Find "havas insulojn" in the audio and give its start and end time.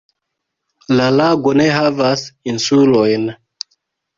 1.75-3.29